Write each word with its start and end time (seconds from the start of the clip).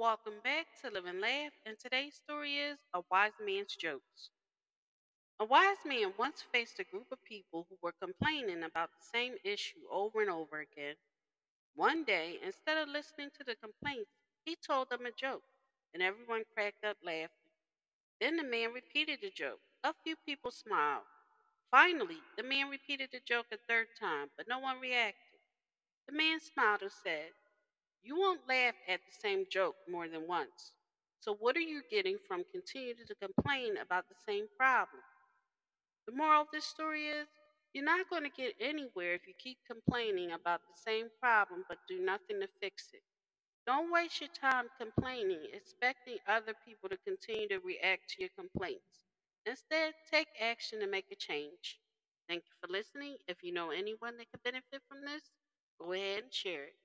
Welcome 0.00 0.40
back 0.42 0.64
to 0.80 0.88
Live 0.88 1.04
and 1.04 1.20
Laugh, 1.20 1.52
and 1.66 1.78
today's 1.78 2.14
story 2.14 2.56
is 2.56 2.78
A 2.94 3.02
Wise 3.10 3.36
Man's 3.44 3.76
Jokes. 3.76 4.30
A 5.38 5.44
wise 5.44 5.76
man 5.84 6.14
once 6.18 6.42
faced 6.50 6.78
a 6.78 6.84
group 6.84 7.08
of 7.12 7.22
people 7.22 7.66
who 7.68 7.76
were 7.82 7.92
complaining 8.00 8.62
about 8.62 8.88
the 8.92 9.04
same 9.12 9.34
issue 9.44 9.84
over 9.92 10.22
and 10.22 10.30
over 10.30 10.60
again. 10.60 10.94
One 11.74 12.04
day, 12.04 12.38
instead 12.42 12.78
of 12.78 12.88
listening 12.88 13.28
to 13.36 13.44
the 13.44 13.56
complaints, 13.56 14.08
he 14.46 14.56
told 14.56 14.88
them 14.88 15.04
a 15.04 15.12
joke, 15.12 15.44
and 15.92 16.02
everyone 16.02 16.44
cracked 16.54 16.82
up 16.82 16.96
laughing. 17.04 17.28
Then 18.22 18.38
the 18.38 18.42
man 18.42 18.72
repeated 18.72 19.18
the 19.20 19.28
joke. 19.28 19.60
A 19.84 19.92
few 20.02 20.16
people 20.24 20.50
smiled. 20.50 21.04
Finally, 21.70 22.22
the 22.38 22.42
man 22.42 22.70
repeated 22.70 23.10
the 23.12 23.20
joke 23.28 23.48
a 23.52 23.58
third 23.68 23.88
time, 24.00 24.30
but 24.38 24.48
no 24.48 24.60
one 24.60 24.80
reacted. 24.80 25.40
The 26.08 26.14
man 26.14 26.40
smiled 26.40 26.80
and 26.80 26.92
said, 26.92 27.32
You 28.02 28.18
won't 28.18 28.48
laugh 28.48 28.74
at 28.88 29.00
the 29.06 29.12
same 29.20 29.46
joke 29.50 29.76
more 29.88 30.08
than 30.08 30.26
once. 30.28 30.72
So, 31.20 31.34
what 31.34 31.56
are 31.56 31.60
you 31.60 31.82
getting 31.90 32.18
from 32.28 32.44
continuing 32.52 33.06
to 33.06 33.14
complain 33.16 33.76
about 33.78 34.08
the 34.08 34.16
same 34.26 34.46
problem? 34.58 35.02
The 36.06 36.12
moral 36.12 36.42
of 36.42 36.48
this 36.52 36.66
story 36.66 37.06
is 37.08 37.28
you're 37.72 37.84
not 37.84 38.10
going 38.10 38.24
to 38.24 38.30
get 38.30 38.56
anywhere 38.60 39.14
if 39.14 39.26
you 39.28 39.34
keep 39.38 39.58
complaining 39.66 40.32
about 40.32 40.60
the 40.68 40.74
same 40.76 41.08
problem 41.20 41.64
but 41.68 41.78
do 41.88 42.00
nothing 42.04 42.40
to 42.40 42.48
fix 42.60 42.90
it. 42.92 43.02
Don't 43.66 43.92
waste 43.92 44.20
your 44.20 44.30
time 44.30 44.66
complaining, 44.80 45.48
expecting 45.54 46.18
other 46.28 46.54
people 46.66 46.90
to 46.90 46.98
continue 47.06 47.48
to 47.48 47.60
react 47.60 48.10
to 48.10 48.22
your 48.22 48.30
complaints. 48.38 49.04
Instead, 49.46 49.94
take 50.10 50.28
action 50.40 50.82
and 50.82 50.90
make 50.90 51.06
a 51.12 51.16
change. 51.16 51.80
Thank 52.28 52.44
you 52.48 52.56
for 52.60 52.72
listening. 52.72 53.18
If 53.28 53.38
you 53.44 53.52
know 53.52 53.70
anyone 53.70 54.18
that 54.18 54.30
could 54.32 54.42
benefit 54.44 54.82
from 54.88 55.02
this, 55.06 55.30
go 55.80 55.92
ahead 55.92 56.24
and 56.24 56.34
share 56.34 56.64
it. 56.64 56.80